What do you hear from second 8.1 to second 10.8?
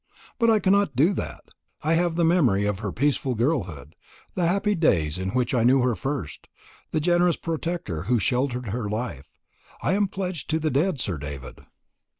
sheltered her life. I am pledged to the